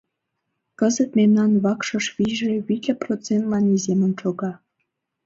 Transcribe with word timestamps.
Кызыт 0.79 1.11
мемнан 1.17 1.51
вакшыш 1.63 2.05
вийже 2.17 2.51
витле 2.67 2.93
процентлан 3.03 3.65
иземын 3.75 4.13
шога. 4.21 4.51